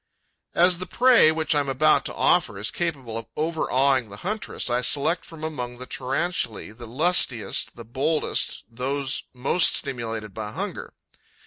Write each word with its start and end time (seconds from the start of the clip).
As 0.55 0.79
the 0.79 0.87
prey 0.87 1.31
which 1.31 1.53
I 1.53 1.59
am 1.59 1.69
about 1.69 2.05
to 2.05 2.13
offer 2.15 2.57
is 2.57 2.71
capable 2.71 3.19
of 3.19 3.27
overawing 3.37 4.09
the 4.09 4.17
huntress, 4.25 4.67
I 4.67 4.81
select 4.81 5.23
from 5.25 5.43
among 5.43 5.77
the 5.77 5.85
Tarantulae 5.85 6.71
the 6.71 6.87
lustiest, 6.87 7.75
the 7.75 7.85
boldest, 7.85 8.63
those 8.67 9.21
most 9.31 9.75
stimulated 9.75 10.33
by 10.33 10.53
hunger. 10.53 10.95